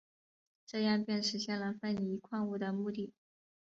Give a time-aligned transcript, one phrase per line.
[0.65, 3.13] 这样便实现了分离矿物的目的。